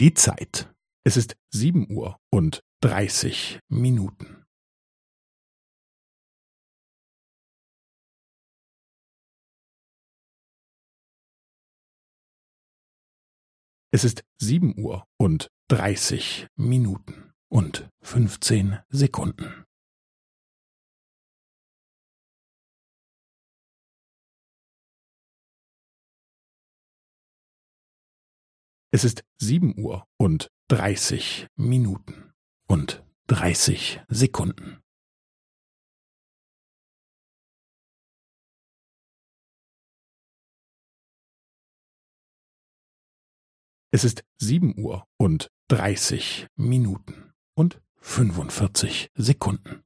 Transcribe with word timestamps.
Die 0.00 0.14
Zeit. 0.14 0.72
Es 1.04 1.16
ist 1.16 1.36
sieben 1.52 1.90
Uhr 1.90 2.20
und 2.30 2.62
dreißig 2.80 3.58
Minuten. 3.68 4.44
Es 13.90 14.04
ist 14.04 14.22
sieben 14.40 14.78
Uhr 14.78 15.04
und 15.18 15.48
dreißig 15.66 16.46
Minuten 16.54 17.32
und 17.48 17.90
fünfzehn 18.00 18.78
Sekunden. 18.90 19.64
Es 28.90 29.04
ist 29.04 29.22
sieben 29.38 29.78
Uhr 29.78 30.06
und 30.16 30.50
dreißig 30.68 31.46
Minuten 31.56 32.32
und 32.66 33.04
dreißig 33.26 34.00
Sekunden. 34.08 34.80
Es 43.90 44.04
ist 44.04 44.24
sieben 44.38 44.78
Uhr 44.78 45.06
und 45.18 45.50
dreißig 45.68 46.46
Minuten 46.56 47.32
und 47.54 47.82
fünfundvierzig 48.00 49.10
Sekunden. 49.14 49.84